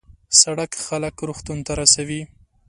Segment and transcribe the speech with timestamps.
[0.41, 2.21] سړک خلک روغتون ته رسوي.